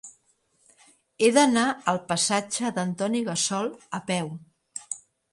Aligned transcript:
He 1.25 1.27
d'anar 1.35 1.65
al 1.93 1.99
passatge 2.11 2.71
d'Antoni 2.77 3.21
Gassol 3.27 3.69
a 3.99 4.01
peu. 4.09 4.33